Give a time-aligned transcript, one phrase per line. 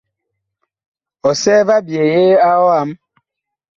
[1.29, 2.89] Ɔsɛɛ va ɓyeye a ɔam.